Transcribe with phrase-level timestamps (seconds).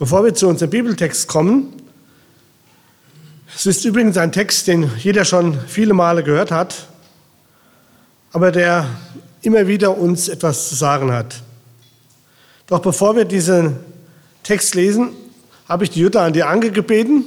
[0.00, 1.74] Bevor wir zu unserem Bibeltext kommen,
[3.54, 6.86] es ist übrigens ein Text, den jeder schon viele Male gehört hat,
[8.32, 8.86] aber der
[9.42, 11.42] immer wieder uns etwas zu sagen hat.
[12.66, 13.76] Doch bevor wir diesen
[14.42, 15.10] Text lesen,
[15.68, 17.26] habe ich die Jutta an die Ange gebeten,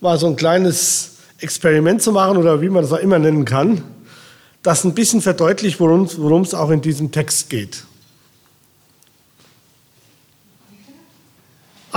[0.00, 3.82] mal so ein kleines Experiment zu machen oder wie man das auch immer nennen kann,
[4.62, 7.84] das ein bisschen verdeutlicht, worum es auch in diesem Text geht.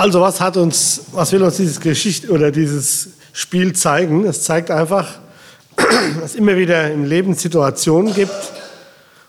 [0.00, 4.24] Also was hat uns, was will uns dieses Geschichte oder dieses Spiel zeigen?
[4.24, 5.18] Es zeigt einfach,
[5.76, 8.32] dass es immer wieder im Leben Situationen gibt,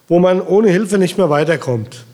[0.08, 2.06] wo man ohne Hilfe nicht mehr weiterkommt.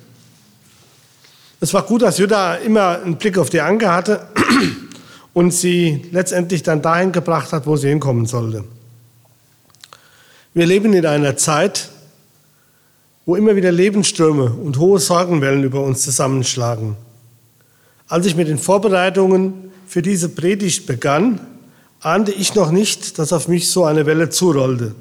[1.59, 4.25] Es war gut, dass Jutta immer einen Blick auf die Anke hatte
[5.35, 8.63] und sie letztendlich dann dahin gebracht hat, wo sie hinkommen sollte.
[10.55, 11.89] Wir leben in einer Zeit,
[13.23, 16.97] wo immer wieder Lebensströme und hohe Sorgenwellen über uns zusammenschlagen.
[18.07, 21.41] Als ich mit den Vorbereitungen für diese Predigt begann,
[21.99, 24.95] ahnte ich noch nicht, dass auf mich so eine Welle zurollte.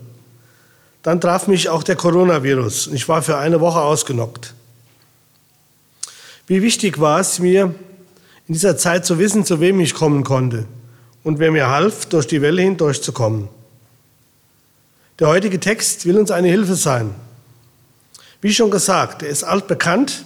[1.03, 4.55] Dann traf mich auch der Coronavirus und ich war für eine Woche ausgenockt.
[6.49, 7.75] Wie wichtig war es mir,
[8.49, 10.67] in dieser Zeit zu wissen, zu wem ich kommen konnte
[11.23, 13.49] und wer mir half, durch die Welle hindurchzukommen.
[15.19, 17.15] Der heutige Text will uns eine Hilfe sein.
[18.41, 20.25] Wie schon gesagt, er ist altbekannt,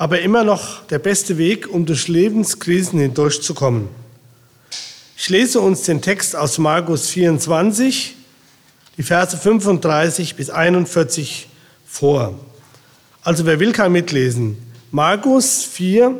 [0.00, 3.86] aber immer noch der beste Weg, um durch Lebenskrisen hindurchzukommen.
[5.14, 8.16] Ich lese uns den Text aus Markus 24,
[8.96, 11.50] die Verse 35 bis 41
[11.84, 12.40] vor.
[13.20, 14.56] Also wer will, kann mitlesen.
[14.90, 16.18] Markus 4,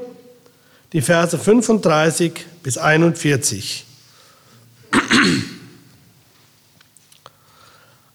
[0.93, 3.87] die Verse 35 bis 41.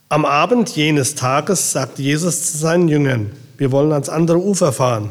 [0.09, 5.09] Am Abend jenes Tages sagte Jesus zu seinen Jüngern, wir wollen ans andere Ufer fahren.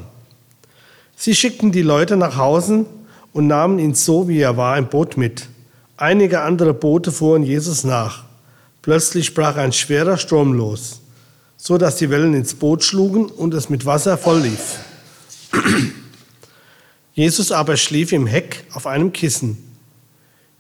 [1.25, 2.85] Sie schickten die Leute nach Hause
[3.33, 5.49] und nahmen ihn so, wie er war, im Boot mit.
[5.97, 8.25] Einige andere Boote fuhren Jesus nach.
[8.83, 11.01] Plötzlich brach ein schwerer Sturm los,
[11.57, 14.81] so dass die Wellen ins Boot schlugen und es mit Wasser voll lief.
[17.15, 19.57] Jesus aber schlief im Heck auf einem Kissen.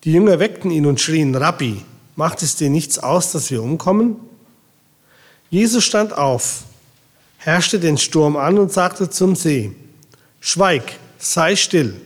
[0.05, 1.83] Die Jünger weckten ihn und schrien, Rabbi,
[2.17, 4.17] macht es dir nichts aus, dass wir umkommen?
[5.51, 6.63] Jesus stand auf,
[7.37, 9.77] herrschte den Sturm an und sagte zum See,
[10.47, 11.99] Schweig, sei still.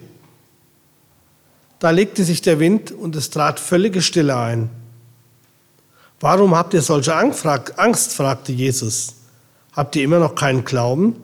[1.80, 4.70] Da legte sich der Wind und es trat völlige Stille ein.
[6.20, 8.12] Warum habt ihr solche Angst?
[8.14, 9.16] fragte Jesus.
[9.72, 11.16] Habt ihr immer noch keinen Glauben?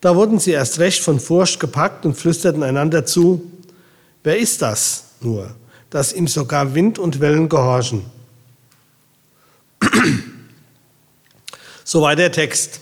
[0.00, 3.48] Da wurden sie erst recht von Furcht gepackt und flüsterten einander zu,
[4.24, 5.54] wer ist das nur,
[5.88, 8.04] dass ihm sogar Wind und Wellen gehorchen?
[11.84, 12.80] Soweit der Text.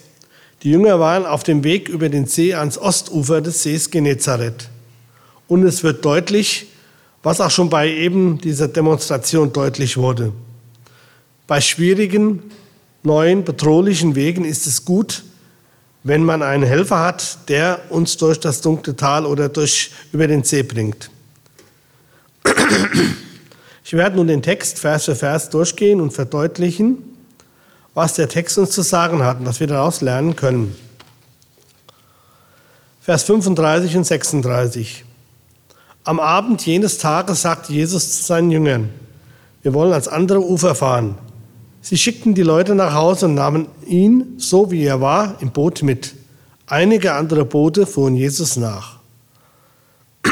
[0.62, 4.69] Die Jünger waren auf dem Weg über den See ans Ostufer des Sees Genezareth.
[5.48, 6.66] Und es wird deutlich,
[7.22, 10.32] was auch schon bei eben dieser Demonstration deutlich wurde.
[11.47, 12.43] Bei schwierigen,
[13.03, 15.25] neuen, bedrohlichen Wegen ist es gut,
[16.03, 20.44] wenn man einen Helfer hat, der uns durch das dunkle Tal oder durch, über den
[20.44, 21.10] See bringt.
[23.84, 26.98] Ich werde nun den Text Vers für Vers durchgehen und verdeutlichen,
[27.95, 30.77] was der Text uns zu sagen hat und was wir daraus lernen können.
[33.01, 35.05] Vers 35 und 36.
[36.05, 38.91] Am Abend jenes Tages sagte Jesus zu seinen Jüngern,
[39.62, 41.17] wir wollen ans andere Ufer fahren.
[41.83, 45.83] Sie schickten die Leute nach Hause und nahmen ihn, so wie er war, im Boot
[45.83, 46.15] mit.
[46.67, 48.99] Einige andere Boote fuhren Jesus nach.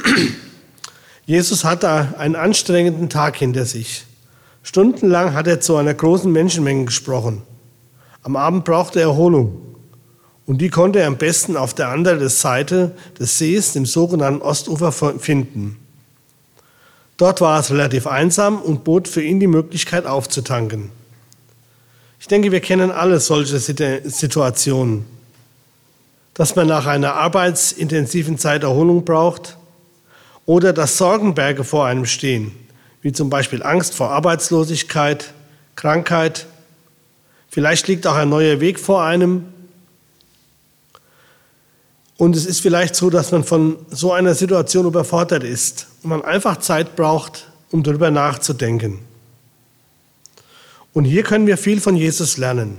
[1.26, 4.04] Jesus hatte einen anstrengenden Tag hinter sich.
[4.68, 7.40] Stundenlang hat er zu einer großen Menschenmenge gesprochen.
[8.22, 9.62] Am Abend brauchte er Erholung.
[10.44, 14.92] Und die konnte er am besten auf der anderen Seite des Sees, dem sogenannten Ostufer,
[14.92, 15.78] finden.
[17.16, 20.90] Dort war es relativ einsam und bot für ihn die Möglichkeit aufzutanken.
[22.20, 25.06] Ich denke, wir kennen alle solche Situationen.
[26.34, 29.56] Dass man nach einer arbeitsintensiven Zeit Erholung braucht
[30.44, 32.52] oder dass Sorgenberge vor einem stehen,
[33.08, 35.32] wie zum Beispiel Angst vor Arbeitslosigkeit,
[35.76, 36.46] Krankheit
[37.50, 39.46] Vielleicht liegt auch ein neuer Weg vor einem.
[42.18, 46.22] Und es ist vielleicht so, dass man von so einer Situation überfordert ist und man
[46.22, 48.98] einfach Zeit braucht, um darüber nachzudenken.
[50.92, 52.76] Und hier können wir viel von Jesus lernen.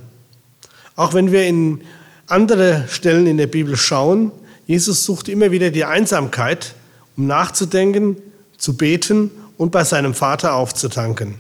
[0.96, 1.82] Auch wenn wir in
[2.28, 4.32] andere Stellen in der Bibel schauen,
[4.68, 6.76] Jesus sucht immer wieder die Einsamkeit,
[7.18, 8.18] um nachzudenken,
[8.58, 11.36] zu beten und bei seinem Vater aufzutanken.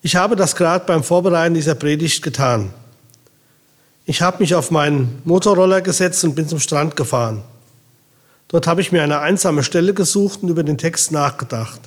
[0.00, 2.72] Ich habe das gerade beim Vorbereiten dieser Predigt getan.
[4.06, 7.42] Ich habe mich auf meinen Motorroller gesetzt und bin zum Strand gefahren.
[8.46, 11.80] Dort habe ich mir eine einsame Stelle gesucht und über den Text nachgedacht.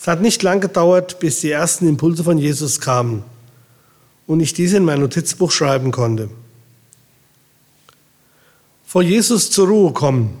[0.00, 3.22] Es hat nicht lang gedauert, bis die ersten Impulse von Jesus kamen
[4.26, 6.28] und ich diese in mein Notizbuch schreiben konnte.
[8.84, 10.36] Vor Jesus zur Ruhe kommen,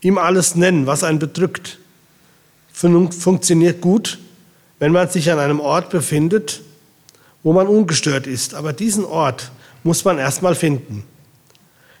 [0.00, 1.78] ihm alles nennen, was einen bedrückt,
[3.10, 4.18] funktioniert gut,
[4.78, 6.60] wenn man sich an einem Ort befindet,
[7.42, 8.54] wo man ungestört ist.
[8.54, 9.50] Aber diesen Ort
[9.84, 11.04] muss man erstmal finden.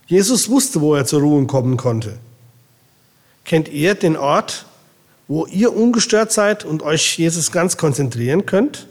[0.06, 2.18] Jesus wusste, wo er zur Ruhe kommen konnte.
[3.44, 4.66] Kennt ihr den Ort,
[5.28, 8.86] wo ihr ungestört seid und euch Jesus ganz konzentrieren könnt?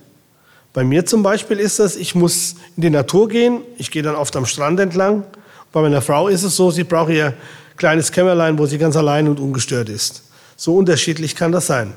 [0.74, 4.16] Bei mir zum Beispiel ist das, ich muss in die Natur gehen, ich gehe dann
[4.16, 5.26] oft am Strand entlang.
[5.72, 7.34] Bei meiner Frau ist es so, sie braucht ihr
[7.76, 10.24] kleines Kämmerlein, wo sie ganz allein und ungestört ist.
[10.62, 11.96] So unterschiedlich kann das sein.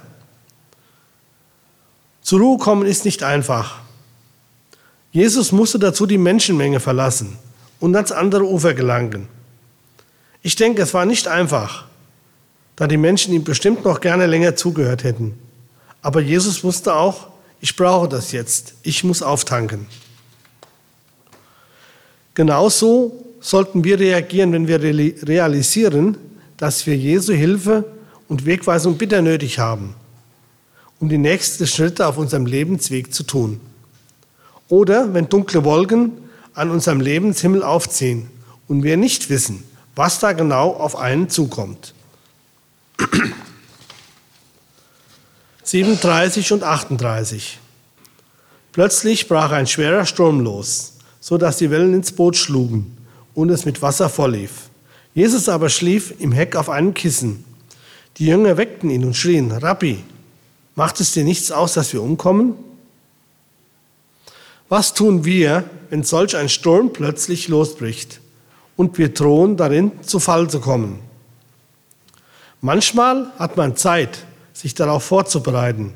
[2.23, 3.81] Zur Ruhe kommen ist nicht einfach.
[5.13, 7.37] Jesus musste dazu die Menschenmenge verlassen
[7.79, 9.29] und ans andere Ufer gelangen.
[10.41, 11.85] Ich denke, es war nicht einfach,
[12.75, 15.39] da die Menschen ihm bestimmt noch gerne länger zugehört hätten.
[16.01, 17.27] Aber Jesus wusste auch,
[17.61, 19.89] ich brauche das jetzt, ich muss auftanken.
[22.33, 26.17] Genauso sollten wir reagieren, wenn wir realisieren,
[26.57, 27.93] dass wir Jesu Hilfe
[28.29, 29.95] und Wegweisung bitter nötig haben,
[31.01, 33.61] um die nächsten Schritte auf unserem Lebensweg zu tun.
[34.69, 36.13] Oder wenn dunkle Wolken
[36.55, 38.29] an unserem Lebenshimmel aufziehen
[38.69, 41.95] und wir nicht wissen, was da genau auf einen zukommt.
[45.65, 47.59] 37 und 38.
[48.73, 52.97] Plötzlich brach ein schwerer Sturm los, so dass die Wellen ins Boot schlugen
[53.35, 54.69] und es mit Wasser volllief.
[55.15, 57.45] Jesus aber schlief im Heck auf einem Kissen.
[58.19, 60.03] Die Jünger weckten ihn und schrien, Rabbi,
[60.77, 62.55] macht es dir nichts aus, dass wir umkommen?
[64.69, 68.21] Was tun wir, wenn solch ein Sturm plötzlich losbricht
[68.77, 71.01] und wir drohen darin zu Fall zu kommen?
[72.61, 75.93] Manchmal hat man Zeit, sich darauf vorzubereiten.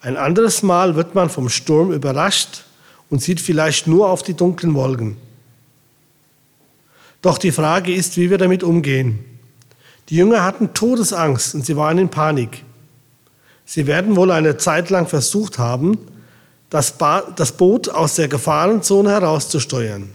[0.00, 2.64] Ein anderes Mal wird man vom Sturm überrascht
[3.10, 5.16] und sieht vielleicht nur auf die dunklen Wolken.
[7.22, 9.24] Doch die Frage ist, wie wir damit umgehen.
[10.08, 12.64] Die Jünger hatten Todesangst und sie waren in Panik.
[13.64, 15.98] Sie werden wohl eine Zeit lang versucht haben,
[16.70, 16.94] das,
[17.36, 20.08] das Boot aus der Gefahrenzone herauszusteuern.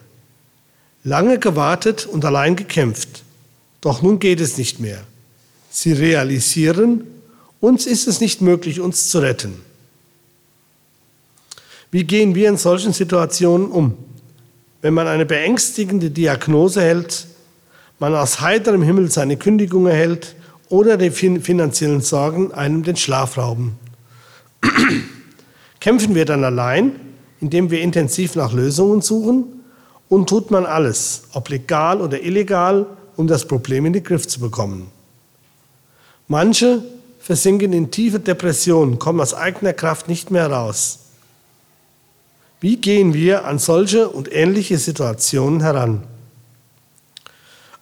[1.04, 3.24] Lange gewartet und allein gekämpft.
[3.81, 5.04] Doch nun geht es nicht mehr.
[5.69, 7.04] Sie realisieren,
[7.60, 9.62] uns ist es nicht möglich, uns zu retten.
[11.92, 13.98] Wie gehen wir in solchen Situationen um?
[14.81, 17.28] Wenn man eine beängstigende Diagnose hält,
[18.00, 20.36] man aus heiterem Himmel seine Kündigung erhält
[20.69, 23.78] oder die finanziellen Sorgen einem den Schlaf rauben.
[25.80, 26.94] Kämpfen wir dann allein,
[27.40, 29.45] indem wir intensiv nach Lösungen suchen?
[30.10, 32.86] Und tut man alles, ob legal oder illegal,
[33.16, 34.88] um das Problem in den Griff zu bekommen?
[36.28, 36.84] Manche
[37.19, 41.00] versinken in tiefe Depressionen, kommen aus eigener Kraft nicht mehr raus.
[42.60, 46.04] Wie gehen wir an solche und ähnliche Situationen heran?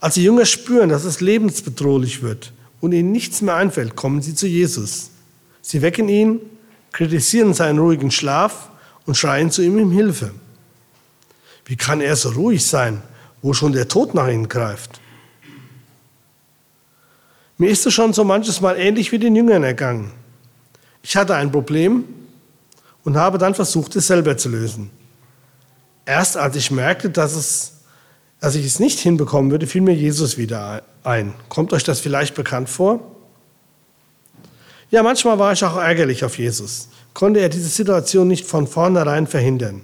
[0.02, 2.52] Als die Jünger spüren, dass es lebensbedrohlich wird
[2.82, 5.12] und ihnen nichts mehr einfällt, kommen sie zu Jesus.
[5.62, 6.42] Sie wecken ihn
[6.92, 8.70] kritisieren seinen ruhigen Schlaf
[9.06, 10.32] und schreien zu ihm um Hilfe.
[11.66, 13.02] Wie kann er so ruhig sein,
[13.42, 15.00] wo schon der Tod nach ihnen greift?
[17.58, 20.12] Mir ist es schon so manches Mal ähnlich wie den Jüngern ergangen.
[21.04, 22.06] Ich hatte ein Problem
[23.04, 24.90] und habe dann versucht, es selber zu lösen.
[26.06, 27.74] Erst als ich merkte, dass, es,
[28.42, 31.34] dass ich es nicht hinbekommen würde, fiel mir Jesus wieder ein.
[31.48, 33.00] Kommt euch das vielleicht bekannt vor?
[34.90, 36.90] Ja, manchmal war ich auch ärgerlich auf Jesus.
[37.14, 39.82] Konnte er diese Situation nicht von vornherein verhindern?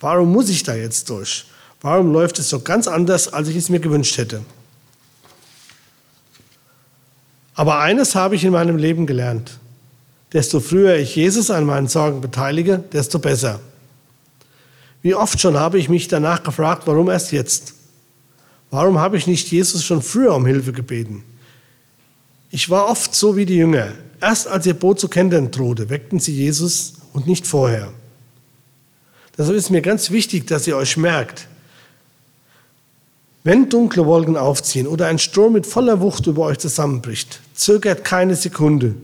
[0.00, 1.44] Warum muss ich da jetzt durch?
[1.82, 4.40] Warum läuft es so ganz anders, als ich es mir gewünscht hätte?
[7.54, 9.58] Aber eines habe ich in meinem Leben gelernt.
[10.32, 13.60] Desto früher ich Jesus an meinen Sorgen beteilige, desto besser.
[15.02, 17.74] Wie oft schon habe ich mich danach gefragt, warum erst jetzt?
[18.70, 21.24] Warum habe ich nicht Jesus schon früher um Hilfe gebeten?
[22.50, 23.92] Ich war oft so wie die Jünger.
[24.20, 27.92] Erst als ihr Boot zu kentern drohte, weckten sie Jesus und nicht vorher.
[29.36, 31.46] Deshalb ist mir ganz wichtig, dass ihr euch merkt,
[33.44, 38.34] wenn dunkle Wolken aufziehen oder ein Sturm mit voller Wucht über euch zusammenbricht, zögert keine
[38.34, 38.94] Sekunde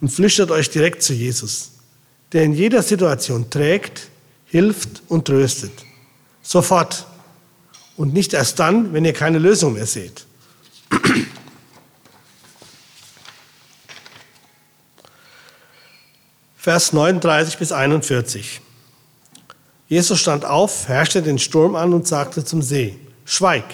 [0.00, 1.70] und flüchtet euch direkt zu Jesus,
[2.32, 4.08] der in jeder Situation trägt,
[4.46, 5.72] hilft und tröstet.
[6.42, 7.06] Sofort
[8.00, 10.24] und nicht erst dann, wenn ihr keine Lösung mehr seht.
[16.56, 18.62] Vers 39 bis 41.
[19.86, 23.66] Jesus stand auf, herrschte den Sturm an und sagte zum See, Schweig,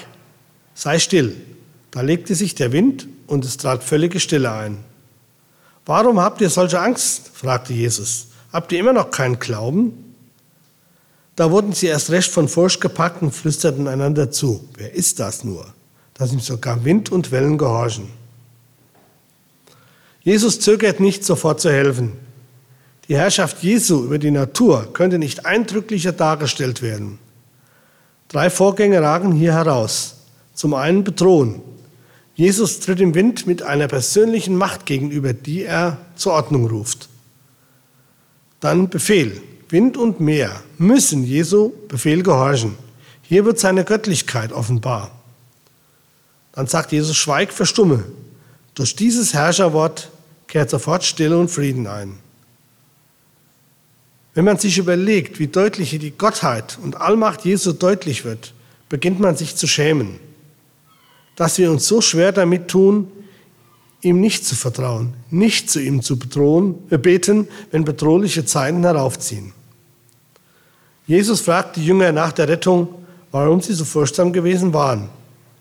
[0.74, 1.36] sei still.
[1.92, 4.78] Da legte sich der Wind und es trat völlige Stille ein.
[5.84, 7.30] Warum habt ihr solche Angst?
[7.32, 8.26] fragte Jesus.
[8.52, 10.05] Habt ihr immer noch keinen Glauben?
[11.36, 14.66] Da wurden sie erst recht von Furcht gepackt und flüsterten einander zu.
[14.76, 15.66] Wer ist das nur,
[16.14, 18.08] dass ihm sogar Wind und Wellen gehorchen?
[20.22, 22.12] Jesus zögert nicht, sofort zu helfen.
[23.08, 27.18] Die Herrschaft Jesu über die Natur könnte nicht eindrücklicher dargestellt werden.
[28.28, 30.16] Drei Vorgänge ragen hier heraus.
[30.54, 31.60] Zum einen bedrohen.
[32.34, 37.08] Jesus tritt im Wind mit einer persönlichen Macht gegenüber, die er zur Ordnung ruft.
[38.60, 39.40] Dann Befehl.
[39.68, 42.76] Wind und Meer müssen Jesu Befehl gehorchen.
[43.22, 45.10] Hier wird seine Göttlichkeit offenbar.
[46.52, 48.04] Dann sagt Jesus, schweig, verstumme.
[48.74, 50.10] Durch dieses Herrscherwort
[50.46, 52.18] kehrt sofort Stille und Frieden ein.
[54.34, 58.54] Wenn man sich überlegt, wie deutlich hier die Gottheit und Allmacht Jesu deutlich wird,
[58.88, 60.20] beginnt man sich zu schämen,
[61.34, 63.10] dass wir uns so schwer damit tun,
[64.02, 69.52] ihm nicht zu vertrauen, nicht zu ihm zu bedrohen, äh, beten, wenn bedrohliche Zeiten heraufziehen.
[71.06, 72.88] Jesus fragt die Jünger nach der Rettung,
[73.30, 75.08] warum sie so furchtsam gewesen waren,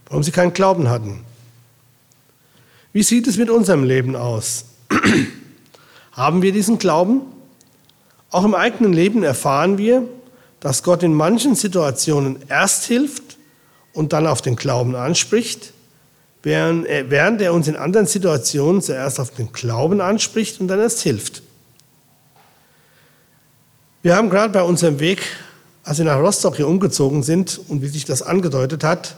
[0.08, 1.24] warum sie keinen Glauben hatten.
[2.94, 4.66] Wie sieht es mit unserem Leben aus?
[6.14, 7.22] Haben wir diesen Glauben?
[8.32, 10.04] Auch im eigenen Leben erfahren wir,
[10.62, 13.38] dass Gott in manchen Situationen erst hilft
[13.94, 15.74] und dann auf den Glauben anspricht,
[16.42, 21.44] während er uns in anderen Situationen zuerst auf den Glauben anspricht und dann erst hilft.
[24.06, 25.24] Wir haben gerade bei unserem Weg,
[25.84, 29.16] als wir nach Rostock hier umgezogen sind und wie sich das angedeutet hat,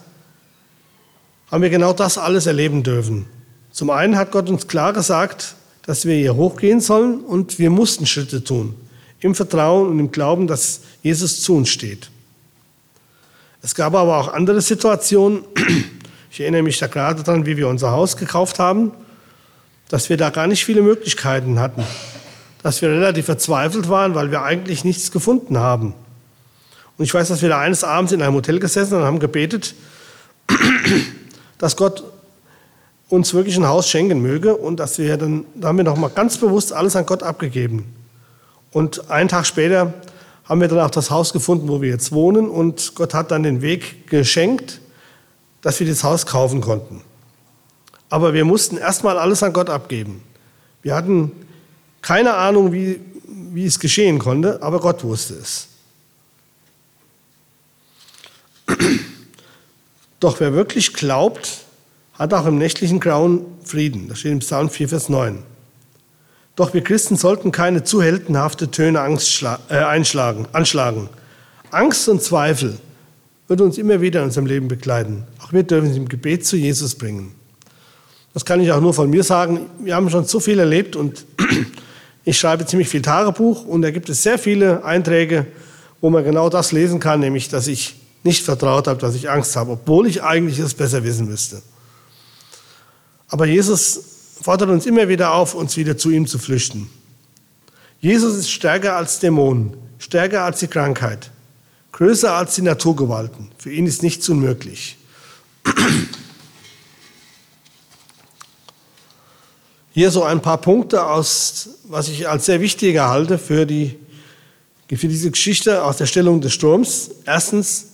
[1.51, 3.25] haben wir genau das alles erleben dürfen.
[3.69, 8.05] Zum einen hat Gott uns klar gesagt, dass wir hier hochgehen sollen und wir mussten
[8.05, 8.75] Schritte tun.
[9.19, 12.09] Im Vertrauen und im Glauben, dass Jesus zu uns steht.
[13.61, 15.43] Es gab aber auch andere Situationen.
[16.31, 18.91] Ich erinnere mich da gerade daran, wie wir unser Haus gekauft haben,
[19.89, 21.83] dass wir da gar nicht viele Möglichkeiten hatten.
[22.63, 25.93] Dass wir relativ verzweifelt waren, weil wir eigentlich nichts gefunden haben.
[26.97, 29.75] Und ich weiß, dass wir da eines Abends in einem Hotel gesessen und haben gebetet,
[31.57, 32.03] dass Gott
[33.09, 36.37] uns wirklich ein Haus schenken möge und dass wir dann, da haben wir nochmal ganz
[36.37, 37.93] bewusst alles an Gott abgegeben.
[38.71, 39.93] Und einen Tag später
[40.45, 43.43] haben wir dann auch das Haus gefunden, wo wir jetzt wohnen und Gott hat dann
[43.43, 44.81] den Weg geschenkt,
[45.61, 47.01] dass wir das Haus kaufen konnten.
[48.09, 50.23] Aber wir mussten erstmal alles an Gott abgeben.
[50.81, 51.31] Wir hatten
[52.01, 55.67] keine Ahnung, wie, wie es geschehen konnte, aber Gott wusste es.
[60.19, 61.65] Doch wer wirklich glaubt,
[62.13, 64.07] hat auch im nächtlichen Grauen Frieden.
[64.07, 65.43] Das steht im Psalm 4, Vers 9.
[66.55, 71.09] Doch wir Christen sollten keine zu heldenhafte Töne Angst äh, einschlagen, anschlagen.
[71.69, 72.79] Angst und Zweifel
[73.47, 75.23] wird uns immer wieder in unserem Leben begleiten.
[75.39, 77.35] Auch wir dürfen sie im Gebet zu Jesus bringen.
[78.33, 79.67] Das kann ich auch nur von mir sagen.
[79.79, 81.25] Wir haben schon so viel erlebt und
[82.27, 85.47] ich schreibe ziemlich viel Tagebuch und da gibt es sehr viele Einträge,
[86.01, 89.55] wo man genau das lesen kann, nämlich, dass ich nicht vertraut habe, dass ich Angst
[89.55, 91.61] habe, obwohl ich eigentlich es besser wissen müsste.
[93.29, 94.01] Aber Jesus
[94.41, 96.89] fordert uns immer wieder auf, uns wieder zu ihm zu flüchten.
[98.01, 101.31] Jesus ist stärker als Dämonen, stärker als die Krankheit,
[101.93, 103.51] größer als die Naturgewalten.
[103.57, 104.97] Für ihn ist nichts unmöglich.
[109.97, 113.97] Hier so ein paar Punkte aus, was ich als sehr wichtig halte für, die,
[114.87, 117.09] für diese Geschichte aus der Stellung des Sturms.
[117.25, 117.93] Erstens,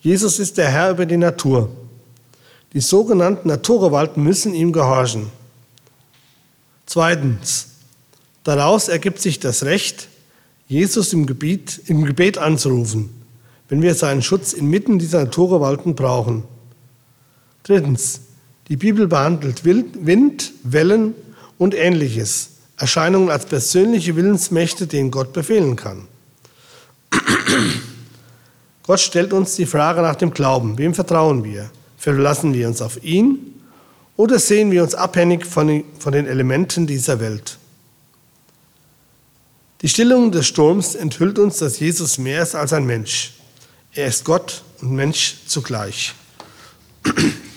[0.00, 1.68] Jesus ist der Herr über die Natur.
[2.72, 5.26] Die sogenannten Naturgewalten müssen ihm gehorchen.
[6.86, 7.66] Zweitens,
[8.44, 10.08] daraus ergibt sich das Recht,
[10.68, 13.10] Jesus im, Gebiet, im Gebet anzurufen,
[13.68, 16.44] wenn wir seinen Schutz inmitten dieser Naturgewalten brauchen.
[17.62, 18.22] Drittens,
[18.68, 21.14] die Bibel behandelt Wind, Wellen
[21.58, 26.08] und ähnliches, Erscheinungen als persönliche Willensmächte, denen Gott befehlen kann.
[28.82, 30.78] Gott stellt uns die Frage nach dem Glauben.
[30.78, 31.70] Wem vertrauen wir?
[31.96, 33.60] Verlassen wir uns auf ihn
[34.16, 37.58] oder sehen wir uns abhängig von den Elementen dieser Welt?
[39.82, 43.32] Die Stillung des Sturms enthüllt uns, dass Jesus mehr ist als ein Mensch.
[43.92, 46.14] Er ist Gott und Mensch zugleich.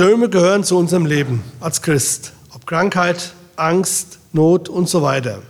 [0.00, 5.42] Stürme gehören zu unserem Leben als Christ, ob Krankheit, Angst, Not und so weiter.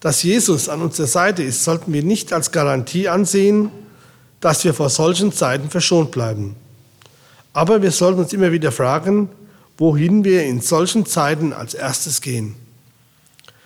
[0.00, 3.68] Dass Jesus an unserer Seite ist, sollten wir nicht als Garantie ansehen,
[4.40, 6.56] dass wir vor solchen Zeiten verschont bleiben.
[7.52, 9.28] Aber wir sollten uns immer wieder fragen,
[9.76, 12.54] wohin wir in solchen Zeiten als erstes gehen.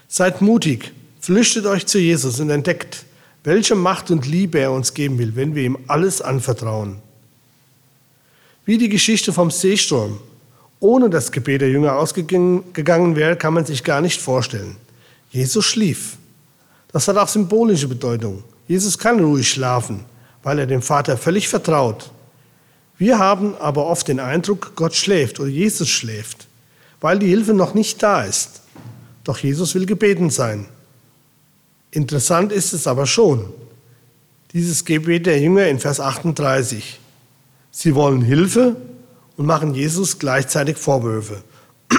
[0.09, 3.05] Seid mutig, flüchtet euch zu Jesus und entdeckt,
[3.45, 6.97] welche Macht und Liebe er uns geben will, wenn wir ihm alles anvertrauen.
[8.65, 10.19] Wie die Geschichte vom Seesturm.
[10.81, 14.77] Ohne das Gebet der Jünger ausgegangen wäre, kann man sich gar nicht vorstellen.
[15.31, 16.17] Jesus schlief.
[16.93, 18.43] Das hat auch symbolische Bedeutung.
[18.67, 20.05] Jesus kann ruhig schlafen,
[20.43, 22.11] weil er dem Vater völlig vertraut.
[22.99, 26.47] Wir haben aber oft den Eindruck, Gott schläft oder Jesus schläft,
[27.01, 28.61] weil die Hilfe noch nicht da ist.
[29.25, 30.67] Doch Jesus will gebeten sein.
[31.91, 33.53] Interessant ist es aber schon,
[34.53, 36.99] dieses Gebet der Jünger in Vers 38.
[37.71, 38.77] Sie wollen Hilfe
[39.37, 41.43] und machen Jesus gleichzeitig Vorwürfe.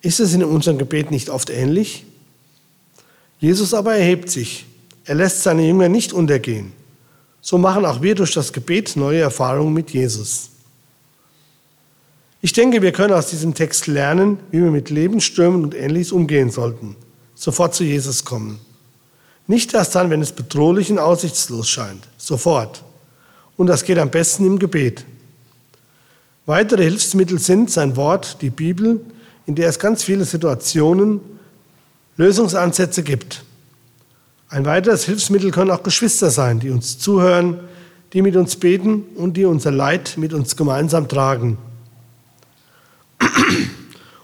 [0.00, 2.04] Ist es in unserem Gebet nicht oft ähnlich?
[3.38, 4.66] Jesus aber erhebt sich.
[5.04, 6.72] Er lässt seine Jünger nicht untergehen.
[7.40, 10.48] So machen auch wir durch das Gebet neue Erfahrungen mit Jesus.
[12.40, 16.50] Ich denke, wir können aus diesem Text lernen, wie wir mit Lebensstürmen und Ähnliches umgehen
[16.50, 16.96] sollten.
[17.34, 18.60] Sofort zu Jesus kommen.
[19.46, 22.08] Nicht erst dann, wenn es bedrohlich und aussichtslos scheint.
[22.16, 22.82] Sofort.
[23.56, 25.04] Und das geht am besten im Gebet.
[26.46, 29.00] Weitere Hilfsmittel sind sein Wort, die Bibel,
[29.46, 31.20] in der es ganz viele Situationen,
[32.16, 33.44] Lösungsansätze gibt.
[34.48, 37.60] Ein weiteres Hilfsmittel können auch Geschwister sein, die uns zuhören,
[38.12, 41.58] die mit uns beten und die unser Leid mit uns gemeinsam tragen.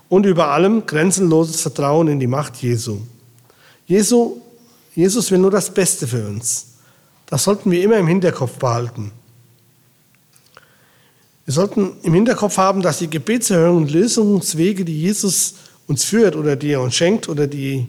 [0.08, 2.98] Und über allem grenzenloses Vertrauen in die Macht Jesu.
[3.86, 4.40] Jesu
[4.94, 6.66] Jesus will nur das Beste für uns.
[7.26, 9.12] Das sollten wir immer im Hinterkopf behalten.
[11.50, 15.54] Wir sollten im Hinterkopf haben, dass die Gebetserhörung und Lösungswege, die Jesus
[15.88, 17.88] uns führt oder die er uns schenkt oder die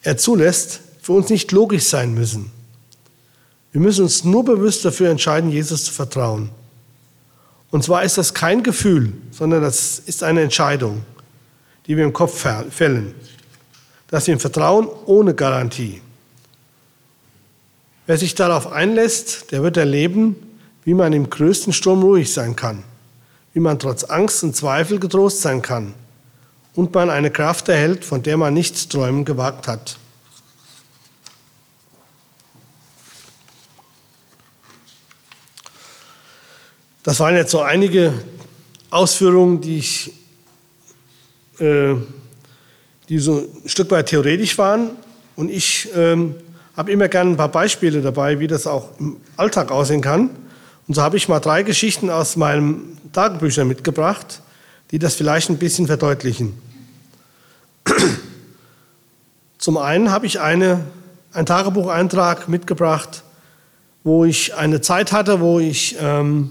[0.00, 2.50] er zulässt, für uns nicht logisch sein müssen.
[3.70, 6.48] Wir müssen uns nur bewusst dafür entscheiden, Jesus zu vertrauen.
[7.70, 11.02] Und zwar ist das kein Gefühl, sondern das ist eine Entscheidung,
[11.86, 13.14] die wir im Kopf fällen.
[14.08, 16.00] Dass wir ihm vertrauen ohne Garantie.
[18.06, 20.36] Wer sich darauf einlässt, der wird erleben,
[20.86, 22.84] wie man im größten Sturm ruhig sein kann,
[23.52, 25.94] wie man trotz Angst und Zweifel getrost sein kann
[26.76, 29.98] und man eine Kraft erhält, von der man nichts träumen gewagt hat.
[37.02, 38.14] Das waren jetzt so einige
[38.90, 40.12] Ausführungen, die ich,
[41.58, 41.94] äh,
[43.08, 44.90] die so ein Stück weit theoretisch waren.
[45.34, 46.36] Und ich ähm,
[46.76, 50.45] habe immer gerne ein paar Beispiele dabei, wie das auch im Alltag aussehen kann.
[50.88, 54.40] Und so habe ich mal drei Geschichten aus meinem Tagebücher mitgebracht,
[54.90, 56.56] die das vielleicht ein bisschen verdeutlichen.
[59.58, 60.84] Zum einen habe ich eine,
[61.32, 63.24] einen Tagebucheintrag mitgebracht,
[64.04, 66.50] wo ich eine Zeit hatte, wo ich, ähm,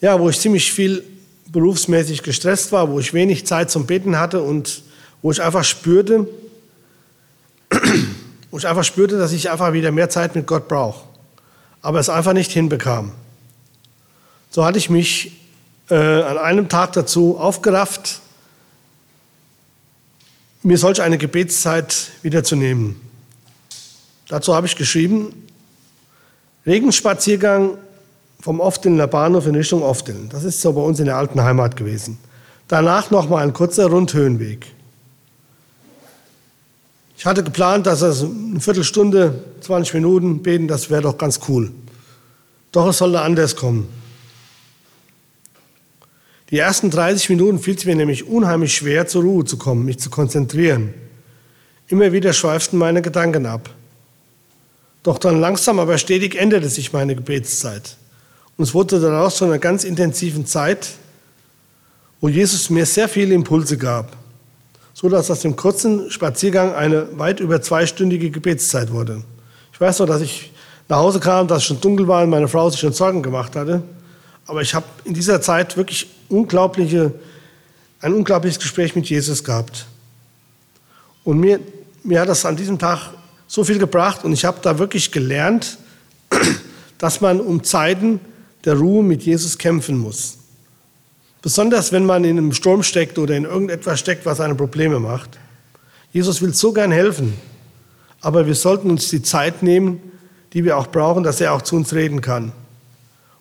[0.00, 1.04] ja, wo ich ziemlich viel
[1.48, 4.82] berufsmäßig gestresst war, wo ich wenig Zeit zum Beten hatte und
[5.20, 6.26] wo ich einfach spürte,
[8.50, 11.07] wo ich einfach spürte, dass ich einfach wieder mehr Zeit mit Gott brauche,
[11.82, 13.12] aber es einfach nicht hinbekam.
[14.50, 15.40] So hatte ich mich
[15.90, 18.20] äh, an einem Tag dazu aufgerafft,
[20.62, 23.00] mir solch eine Gebetszeit wiederzunehmen.
[24.28, 25.46] Dazu habe ich geschrieben,
[26.66, 27.78] Regenspaziergang
[28.40, 30.28] vom Oftelner Bahnhof in Richtung Ofteln.
[30.28, 32.18] Das ist so bei uns in der alten Heimat gewesen.
[32.68, 34.66] Danach nochmal ein kurzer Rundhöhenweg.
[37.18, 41.72] Ich hatte geplant, dass es eine Viertelstunde, 20 Minuten beten, das wäre doch ganz cool.
[42.70, 43.88] Doch es sollte anders kommen.
[46.50, 49.98] Die ersten 30 Minuten fiel es mir nämlich unheimlich schwer, zur Ruhe zu kommen, mich
[49.98, 50.94] zu konzentrieren.
[51.88, 53.68] Immer wieder schweiften meine Gedanken ab.
[55.02, 57.96] Doch dann langsam, aber stetig änderte sich meine Gebetszeit.
[58.56, 60.90] Und es wurde daraus zu einer ganz intensiven Zeit,
[62.20, 64.17] wo Jesus mir sehr viele Impulse gab
[65.00, 69.22] so dass aus dem kurzen Spaziergang eine weit über zweistündige Gebetszeit wurde.
[69.72, 70.50] Ich weiß noch, dass ich
[70.88, 73.54] nach Hause kam, dass es schon dunkel war und meine Frau sich schon Sorgen gemacht
[73.54, 73.80] hatte.
[74.48, 77.12] Aber ich habe in dieser Zeit wirklich unglaubliche,
[78.00, 79.86] ein unglaubliches Gespräch mit Jesus gehabt.
[81.22, 81.60] Und mir,
[82.02, 83.10] mir hat das an diesem Tag
[83.46, 85.78] so viel gebracht und ich habe da wirklich gelernt,
[86.98, 88.18] dass man um Zeiten
[88.64, 90.38] der Ruhe mit Jesus kämpfen muss.
[91.42, 95.38] Besonders wenn man in einem Sturm steckt oder in irgendetwas steckt, was einem Probleme macht.
[96.12, 97.34] Jesus will so gern helfen,
[98.20, 100.00] aber wir sollten uns die Zeit nehmen,
[100.52, 102.52] die wir auch brauchen, dass er auch zu uns reden kann.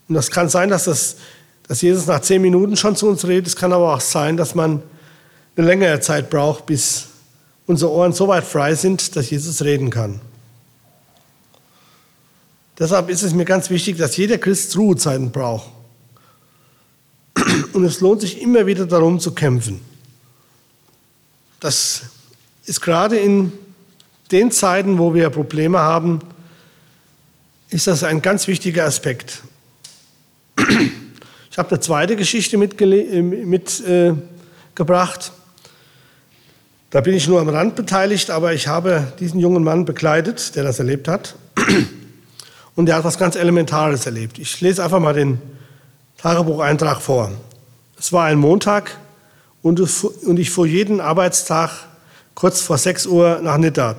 [0.08, 1.18] Und das kann sein, dass, das,
[1.68, 3.48] dass Jesus nach zehn Minuten schon zu uns redet.
[3.48, 4.82] Es kann aber auch sein, dass man
[5.56, 7.08] eine längere Zeit braucht, bis
[7.66, 10.22] unsere Ohren so weit frei sind, dass Jesus reden kann.
[12.80, 15.70] Deshalb ist es mir ganz wichtig, dass jeder Christ Ruhezeiten braucht.
[17.78, 19.82] Und es lohnt sich immer wieder darum zu kämpfen.
[21.60, 22.02] Das
[22.66, 23.52] ist gerade in
[24.32, 26.22] den Zeiten, wo wir Probleme haben,
[27.70, 29.44] ist das ein ganz wichtiger Aspekt.
[31.52, 33.82] Ich habe eine zweite Geschichte mitgebracht.
[33.86, 34.14] Äh,
[36.90, 40.64] da bin ich nur am Rand beteiligt, aber ich habe diesen jungen Mann begleitet, der
[40.64, 41.36] das erlebt hat.
[42.74, 44.40] Und der hat was ganz Elementares erlebt.
[44.40, 45.40] Ich lese einfach mal den
[46.18, 47.32] Tagebucheintrag vor.
[48.00, 48.98] Es war ein Montag
[49.64, 51.72] und ich fuhr jeden Arbeitstag
[52.36, 53.96] kurz vor 6 Uhr nach Nidda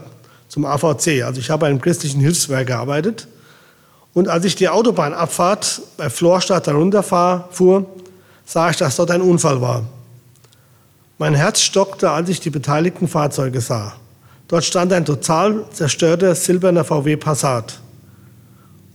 [0.48, 1.22] zum AVC.
[1.24, 3.26] Also ich habe einem christlichen Hilfswerk gearbeitet.
[4.14, 7.86] Und als ich die Autobahnabfahrt bei Florstadt herunterfuhr,
[8.46, 9.82] sah ich, dass dort ein Unfall war.
[11.18, 13.94] Mein Herz stockte, als ich die beteiligten Fahrzeuge sah.
[14.46, 17.80] Dort stand ein total zerstörter silberner VW Passat.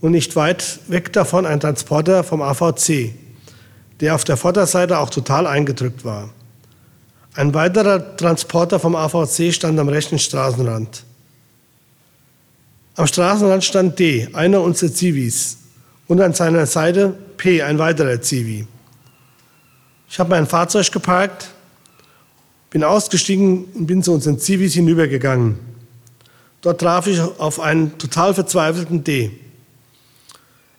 [0.00, 3.12] Und nicht weit weg davon ein Transporter vom AVC,
[4.00, 6.30] der auf der Vorderseite auch total eingedrückt war.
[7.34, 11.04] Ein weiterer Transporter vom AVC stand am rechten Straßenrand.
[12.96, 15.58] Am Straßenrand stand D, einer unserer Zivis,
[16.06, 18.66] und an seiner Seite P, ein weiterer Zivi.
[20.08, 21.48] Ich habe mein Fahrzeug geparkt,
[22.70, 25.58] bin ausgestiegen und bin zu unseren Zivis hinübergegangen.
[26.60, 29.30] Dort traf ich auf einen total verzweifelten D.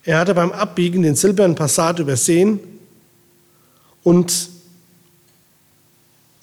[0.04, 2.60] Er hatte beim Abbiegen den silbernen Passat übersehen
[4.06, 4.50] und,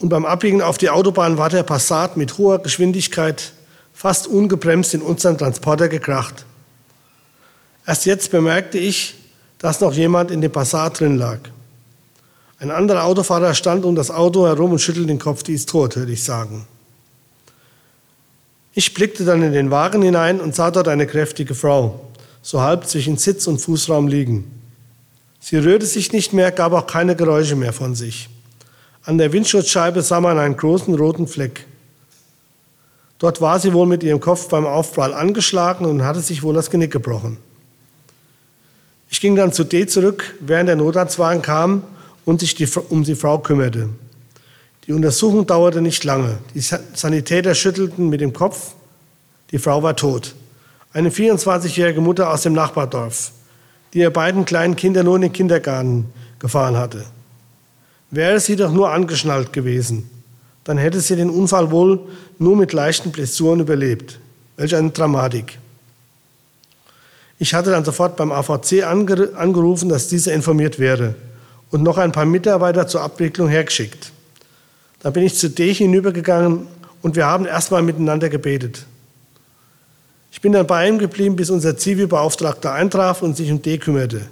[0.01, 3.53] und beim Abbiegen auf die Autobahn war der Passat mit hoher Geschwindigkeit
[3.94, 6.44] fast ungebremst in unseren Transporter gekracht.
[7.87, 9.14] Erst jetzt bemerkte ich,
[9.59, 11.38] dass noch jemand in dem Passat drin lag.
[12.59, 15.96] Ein anderer Autofahrer stand um das Auto herum und schüttelte den Kopf, die ist tot,
[15.96, 16.66] würde ich sagen.
[18.75, 22.09] Ich blickte dann in den Wagen hinein und sah dort eine kräftige Frau,
[22.40, 24.62] so halb zwischen Sitz und Fußraum liegen.
[25.44, 28.28] Sie rührte sich nicht mehr, gab auch keine Geräusche mehr von sich.
[29.02, 31.66] An der Windschutzscheibe sah man einen großen roten Fleck.
[33.18, 36.70] Dort war sie wohl mit ihrem Kopf beim Aufprall angeschlagen und hatte sich wohl das
[36.70, 37.38] Genick gebrochen.
[39.11, 41.83] Ich ging dann zu D zurück, während der Notarztwagen kam
[42.24, 43.88] und sich die, um die Frau kümmerte.
[44.87, 46.38] Die Untersuchung dauerte nicht lange.
[46.55, 48.74] Die Sanitäter schüttelten mit dem Kopf.
[49.50, 50.37] Die Frau war tot.
[50.92, 53.33] Eine 24-jährige Mutter aus dem Nachbardorf,
[53.92, 56.07] die ihre beiden kleinen Kinder nur in den Kindergarten
[56.38, 57.05] gefahren hatte.
[58.11, 60.11] Wäre sie doch nur angeschnallt gewesen,
[60.64, 62.00] dann hätte sie den Unfall wohl
[62.38, 64.18] nur mit leichten Blessuren überlebt.
[64.57, 65.59] Welch eine Dramatik.
[67.38, 71.14] Ich hatte dann sofort beim AVC angerufen, dass dieser informiert wäre
[71.70, 74.12] und noch ein paar Mitarbeiter zur Abwicklung hergeschickt.
[75.00, 76.68] Dann bin ich zu D hinübergegangen
[77.00, 78.87] und wir haben erstmal miteinander gebetet.
[80.33, 84.27] Ich bin dann bei ihm geblieben, bis unser Zivilbeauftragter eintraf und sich um D kümmerte.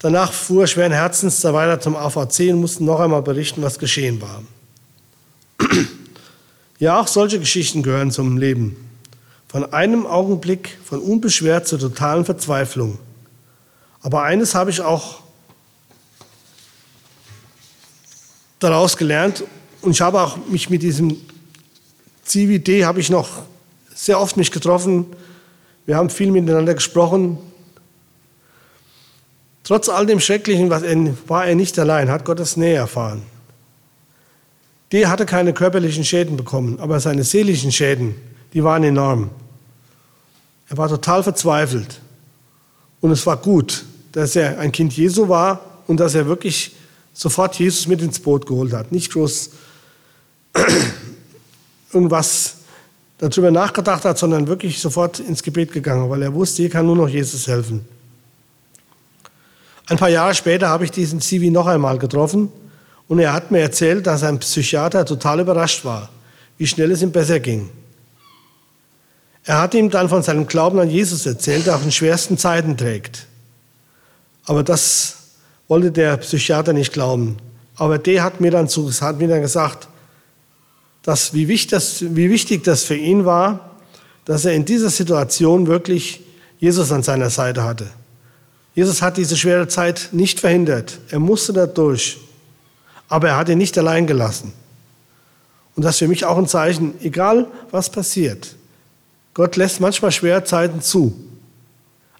[0.00, 3.78] Danach fuhr er schweren Herzens da weiter zum AVC und musste noch einmal berichten, was
[3.78, 4.42] geschehen war.
[6.78, 8.76] Ja, auch solche Geschichten gehören zum Leben.
[9.48, 12.98] Von einem Augenblick von unbeschwert zur totalen Verzweiflung.
[14.02, 15.20] Aber eines habe ich auch
[18.58, 19.44] daraus gelernt
[19.80, 21.16] und ich habe auch mich mit diesem
[22.24, 23.46] CVD habe ich noch
[23.96, 25.06] sehr oft mich getroffen.
[25.86, 27.38] Wir haben viel miteinander gesprochen.
[29.64, 33.22] Trotz all dem Schrecklichen war er nicht allein, hat Gottes Nähe erfahren.
[34.92, 38.14] Der hatte keine körperlichen Schäden bekommen, aber seine seelischen Schäden,
[38.52, 39.30] die waren enorm.
[40.68, 42.00] Er war total verzweifelt.
[43.00, 46.76] Und es war gut, dass er ein Kind Jesu war und dass er wirklich
[47.12, 48.92] sofort Jesus mit ins Boot geholt hat.
[48.92, 49.50] Nicht groß
[51.92, 52.56] irgendwas
[53.18, 56.96] darüber nachgedacht hat, sondern wirklich sofort ins Gebet gegangen, weil er wusste, hier kann nur
[56.96, 57.86] noch Jesus helfen.
[59.88, 62.50] Ein paar Jahre später habe ich diesen Zivi noch einmal getroffen
[63.08, 66.10] und er hat mir erzählt, dass ein Psychiater total überrascht war,
[66.58, 67.70] wie schnell es ihm besser ging.
[69.44, 72.76] Er hat ihm dann von seinem Glauben an Jesus erzählt, der auch in schwersten Zeiten
[72.76, 73.26] trägt.
[74.44, 75.16] Aber das
[75.68, 77.36] wollte der Psychiater nicht glauben.
[77.76, 79.86] Aber der hat mir dann, zu, hat mir dann gesagt,
[81.06, 83.76] dass, wie, wichtig das, wie wichtig das für ihn war,
[84.24, 86.20] dass er in dieser Situation wirklich
[86.58, 87.86] Jesus an seiner Seite hatte.
[88.74, 90.98] Jesus hat diese schwere Zeit nicht verhindert.
[91.10, 92.18] Er musste da durch.
[93.08, 94.52] Aber er hat ihn nicht allein gelassen.
[95.76, 98.56] Und das ist für mich auch ein Zeichen, egal was passiert.
[99.32, 101.14] Gott lässt manchmal schwere Zeiten zu.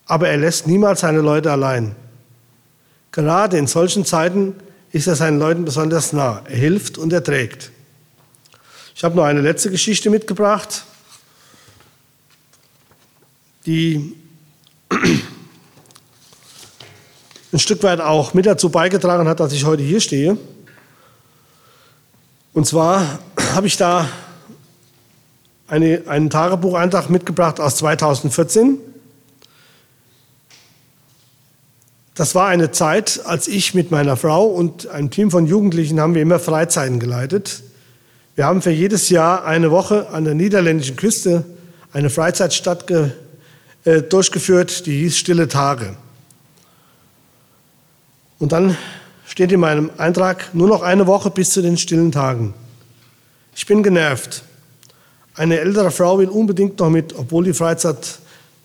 [0.07, 1.96] Aber er lässt niemals seine Leute allein.
[3.11, 4.55] Gerade in solchen Zeiten
[4.92, 6.42] ist er seinen Leuten besonders nah.
[6.49, 7.72] Er hilft und er trägt.
[8.96, 10.87] Ich habe noch eine letzte Geschichte mitgebracht,
[13.66, 14.14] die
[17.52, 20.38] ein Stück weit auch mit dazu beigetragen hat, dass ich heute hier stehe.
[22.54, 23.18] Und zwar
[23.54, 24.09] habe ich da
[25.68, 28.78] eine, einen Tagebucheintrag mitgebracht aus 2014.
[32.14, 36.14] Das war eine Zeit, als ich mit meiner Frau und einem Team von Jugendlichen haben
[36.14, 37.62] wir immer Freizeiten geleitet.
[38.37, 41.44] Wir haben für jedes Jahr eine Woche an der niederländischen Küste
[41.94, 45.96] eine Freizeitstadt äh, durchgeführt, die hieß Stille Tage.
[48.38, 48.77] Und dann
[49.27, 52.53] steht in meinem Eintrag nur noch eine Woche bis zu den stillen Tagen.
[53.55, 54.42] Ich bin genervt.
[55.35, 58.18] Eine ältere Frau will unbedingt noch mit, obwohl die Freizeit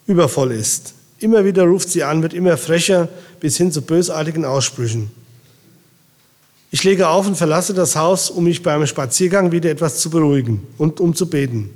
[0.06, 0.96] übervoll ist.
[1.20, 3.08] Immer wieder ruft sie an, wird immer frecher
[3.40, 5.12] bis hin zu bösartigen Aussprüchen.
[6.74, 10.66] Ich lege auf und verlasse das Haus, um mich beim Spaziergang wieder etwas zu beruhigen
[10.78, 11.70] und um zu beten.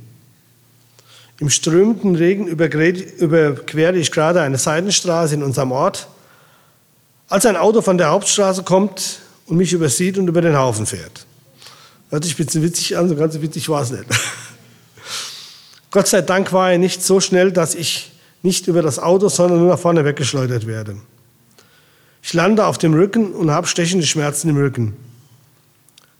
[1.38, 6.08] Im strömenden Regen überquere ich gerade eine Seitenstraße in unserem Ort,
[7.28, 11.26] als ein Auto von der Hauptstraße kommt und mich übersieht und über den Haufen fährt.
[12.08, 14.04] Hört sich ein bisschen witzig an, so ganz witzig war es nicht.
[15.90, 19.58] Gott sei Dank war er nicht so schnell, dass ich nicht über das Auto, sondern
[19.58, 20.96] nur nach vorne weggeschleudert werde.
[22.26, 24.96] Ich lande auf dem Rücken und habe stechende Schmerzen im Rücken.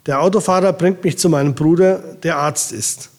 [0.07, 3.11] Der Autofahrer bringt mich zu meinem Bruder, der Arzt ist.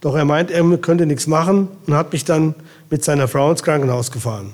[0.00, 2.54] Doch er meint, er könnte nichts machen und hat mich dann
[2.90, 4.52] mit seiner Frau ins Krankenhaus gefahren.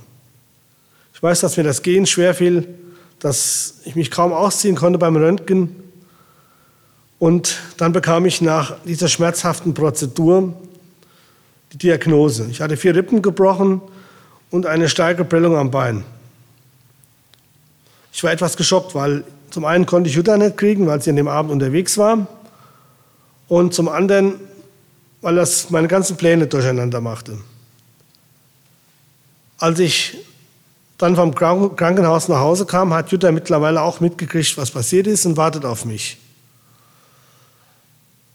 [1.13, 2.67] Ich weiß, dass mir das Gehen schwer fiel,
[3.19, 5.77] dass ich mich kaum ausziehen konnte beim Röntgen.
[7.19, 10.55] Und dann bekam ich nach dieser schmerzhaften Prozedur
[11.75, 12.47] die Diagnose.
[12.51, 13.83] Ich hatte vier Rippen gebrochen
[14.51, 16.03] und eine starke Prellung am Bein.
[18.13, 21.17] Ich war etwas geschockt, weil zum einen konnte ich Jutta nicht kriegen, weil sie an
[21.17, 22.27] dem Abend unterwegs war.
[23.49, 24.35] Und zum anderen,
[25.21, 27.39] weil das meine ganzen Pläne durcheinander machte.
[29.59, 30.19] Als ich
[30.99, 35.37] dann vom Krankenhaus nach Hause kam, hat Jutta mittlerweile auch mitgekriegt, was passiert ist und
[35.37, 36.19] wartet auf mich.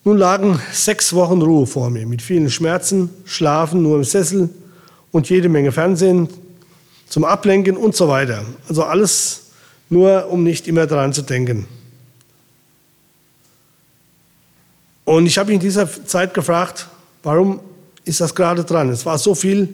[0.03, 4.49] Nun lagen sechs Wochen Ruhe vor mir mit vielen Schmerzen, Schlafen nur im Sessel
[5.11, 6.29] und jede Menge Fernsehen
[7.09, 8.45] zum Ablenken und so weiter.
[8.69, 9.46] Also alles
[9.89, 11.67] nur, um nicht immer daran zu denken.
[15.05, 16.87] Und ich habe mich in dieser Zeit gefragt,
[17.23, 17.61] warum
[18.03, 18.89] ist das gerade dran?
[18.89, 19.73] Es war so viel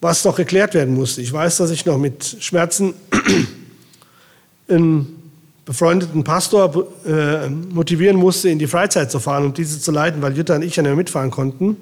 [0.00, 1.22] was noch geklärt werden musste.
[1.22, 2.94] Ich weiß, dass ich noch mit Schmerzen
[4.68, 5.30] einen
[5.64, 10.36] befreundeten Pastor äh, motivieren musste, in die Freizeit zu fahren und diese zu leiten, weil
[10.36, 11.76] Jutta und ich ja nicht mitfahren konnten.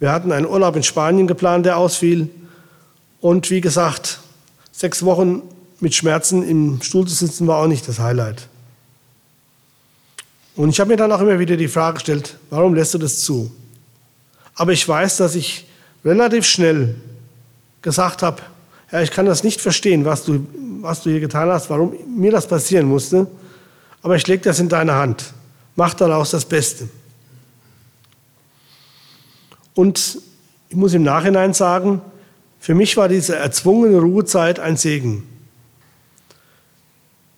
[0.00, 2.28] Wir hatten einen Urlaub in Spanien geplant, der ausfiel.
[3.20, 4.18] Und wie gesagt,
[4.72, 5.42] sechs Wochen
[5.80, 8.48] mit Schmerzen im Stuhl zu sitzen war auch nicht das Highlight.
[10.54, 13.20] Und ich habe mir dann auch immer wieder die Frage gestellt, warum lässt du das
[13.20, 13.50] zu?
[14.54, 15.66] Aber ich weiß, dass ich
[16.04, 16.94] relativ schnell
[17.82, 18.40] gesagt habe,
[18.88, 20.46] Herr, ich kann das nicht verstehen, was du,
[20.80, 23.26] was du hier getan hast, warum mir das passieren musste,
[24.02, 25.34] aber ich lege das in deine Hand.
[25.74, 26.88] Mach daraus das Beste.
[29.74, 30.18] Und
[30.70, 32.00] ich muss im Nachhinein sagen,
[32.58, 35.24] für mich war diese erzwungene Ruhezeit ein Segen.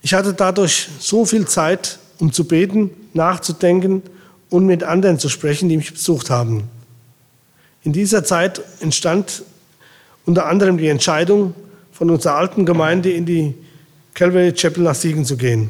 [0.03, 4.03] Ich hatte dadurch so viel Zeit, um zu beten, nachzudenken
[4.51, 6.65] und mit anderen zu sprechen, die mich besucht haben.
[7.83, 9.43] In dieser Zeit entstand
[10.27, 11.55] unter anderem die Entscheidung,
[11.99, 13.55] von unserer alten Gemeinde in die
[14.15, 15.69] Calvary Chapel nach Siegen zu gehen.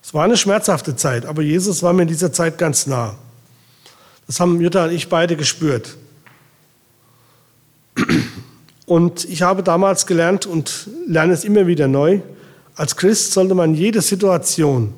[0.00, 3.16] Es war eine schmerzhafte Zeit, aber Jesus war mir in dieser Zeit ganz nah.
[4.28, 5.96] Das haben Jutta und ich beide gespürt.
[8.86, 12.20] Und ich habe damals gelernt und lerne es immer wieder neu,
[12.76, 14.92] als Christ sollte man jede Situation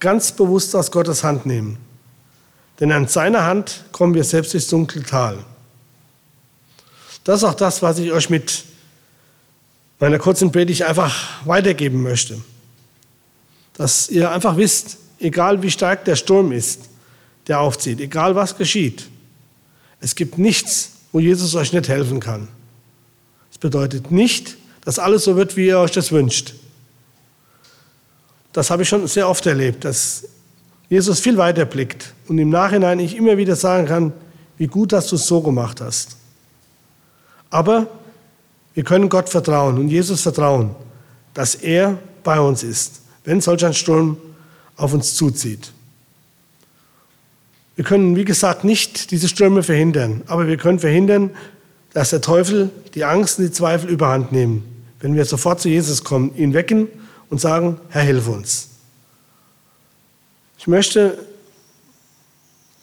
[0.00, 1.78] ganz bewusst aus Gottes Hand nehmen.
[2.80, 5.38] Denn an seiner Hand kommen wir selbst durchs dunkle Tal.
[7.24, 8.64] Das ist auch das, was ich euch mit
[10.00, 12.42] meiner kurzen Predigt einfach weitergeben möchte.
[13.74, 16.88] Dass ihr einfach wisst, egal wie stark der Sturm ist,
[17.46, 19.08] der aufzieht, egal was geschieht,
[20.00, 22.48] es gibt nichts, wo Jesus euch nicht helfen kann.
[23.52, 26.54] Es bedeutet nicht, dass alles so wird, wie ihr euch das wünscht.
[28.52, 30.24] Das habe ich schon sehr oft erlebt, dass
[30.88, 34.12] Jesus viel weiter blickt und im Nachhinein ich immer wieder sagen kann,
[34.58, 36.16] wie gut, dass du es so gemacht hast.
[37.48, 37.86] Aber
[38.74, 40.74] wir können Gott vertrauen und Jesus vertrauen,
[41.34, 44.18] dass er bei uns ist, wenn solch ein Sturm
[44.76, 45.72] auf uns zuzieht.
[47.74, 51.30] Wir können, wie gesagt, nicht diese Stürme verhindern, aber wir können verhindern,
[51.94, 54.64] dass der Teufel die Angst und die Zweifel überhand nehmen,
[55.00, 56.88] wenn wir sofort zu Jesus kommen, ihn wecken
[57.32, 58.68] und sagen, Herr, hilf uns.
[60.58, 61.16] Ich möchte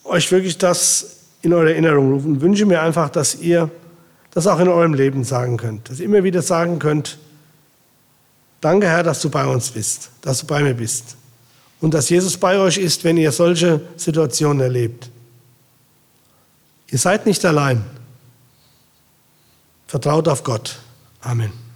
[0.04, 3.70] euch wirklich das in eure Erinnerung rufen und wünsche mir einfach, dass ihr
[4.32, 5.88] das auch in eurem Leben sagen könnt.
[5.88, 7.20] Dass ihr immer wieder sagen könnt,
[8.60, 11.16] danke Herr, dass du bei uns bist, dass du bei mir bist.
[11.80, 15.12] Und dass Jesus bei euch ist, wenn ihr solche Situationen erlebt.
[16.88, 17.84] Ihr seid nicht allein.
[19.86, 20.80] Vertraut auf Gott.
[21.22, 21.69] Amen.